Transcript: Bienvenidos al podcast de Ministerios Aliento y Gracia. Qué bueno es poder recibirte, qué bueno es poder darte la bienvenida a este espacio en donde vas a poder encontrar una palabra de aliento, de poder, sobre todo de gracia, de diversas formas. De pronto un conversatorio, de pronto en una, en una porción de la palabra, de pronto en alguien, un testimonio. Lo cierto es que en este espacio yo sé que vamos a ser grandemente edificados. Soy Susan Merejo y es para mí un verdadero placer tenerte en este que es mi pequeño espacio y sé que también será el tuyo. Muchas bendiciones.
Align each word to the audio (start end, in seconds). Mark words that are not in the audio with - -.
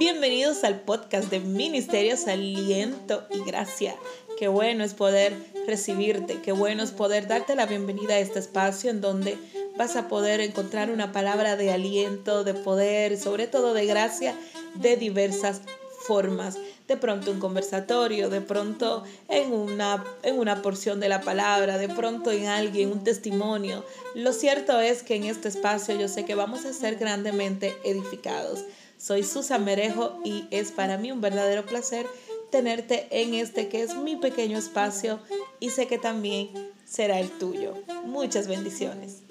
Bienvenidos 0.00 0.64
al 0.64 0.80
podcast 0.80 1.28
de 1.28 1.40
Ministerios 1.40 2.26
Aliento 2.26 3.26
y 3.28 3.40
Gracia. 3.44 3.94
Qué 4.38 4.48
bueno 4.48 4.82
es 4.82 4.94
poder 4.94 5.34
recibirte, 5.66 6.40
qué 6.40 6.52
bueno 6.52 6.82
es 6.82 6.90
poder 6.90 7.28
darte 7.28 7.54
la 7.54 7.66
bienvenida 7.66 8.14
a 8.14 8.18
este 8.18 8.38
espacio 8.38 8.90
en 8.90 9.02
donde 9.02 9.36
vas 9.76 9.96
a 9.96 10.08
poder 10.08 10.40
encontrar 10.40 10.90
una 10.90 11.12
palabra 11.12 11.56
de 11.56 11.70
aliento, 11.70 12.44
de 12.44 12.54
poder, 12.54 13.18
sobre 13.18 13.46
todo 13.46 13.74
de 13.74 13.84
gracia, 13.84 14.34
de 14.76 14.96
diversas 14.96 15.60
formas. 16.06 16.56
De 16.88 16.96
pronto 16.96 17.30
un 17.30 17.38
conversatorio, 17.38 18.30
de 18.30 18.40
pronto 18.40 19.04
en 19.28 19.52
una, 19.52 20.02
en 20.22 20.38
una 20.38 20.62
porción 20.62 20.98
de 21.00 21.10
la 21.10 21.20
palabra, 21.20 21.76
de 21.76 21.90
pronto 21.90 22.30
en 22.30 22.46
alguien, 22.46 22.90
un 22.90 23.04
testimonio. 23.04 23.84
Lo 24.14 24.32
cierto 24.32 24.80
es 24.80 25.02
que 25.02 25.16
en 25.16 25.24
este 25.24 25.48
espacio 25.48 25.94
yo 26.00 26.08
sé 26.08 26.24
que 26.24 26.34
vamos 26.34 26.64
a 26.64 26.72
ser 26.72 26.96
grandemente 26.96 27.76
edificados. 27.84 28.64
Soy 29.00 29.24
Susan 29.24 29.64
Merejo 29.64 30.20
y 30.26 30.44
es 30.50 30.72
para 30.72 30.98
mí 30.98 31.10
un 31.10 31.22
verdadero 31.22 31.64
placer 31.64 32.06
tenerte 32.50 33.08
en 33.10 33.32
este 33.32 33.68
que 33.68 33.80
es 33.82 33.96
mi 33.96 34.16
pequeño 34.16 34.58
espacio 34.58 35.20
y 35.58 35.70
sé 35.70 35.86
que 35.86 35.96
también 35.96 36.50
será 36.84 37.18
el 37.18 37.30
tuyo. 37.30 37.74
Muchas 38.04 38.46
bendiciones. 38.46 39.22